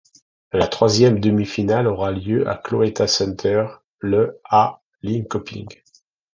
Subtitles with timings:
[0.51, 3.67] La troisième demi-finale aura lieu au Cloetta Center
[3.99, 5.69] le à Linköping.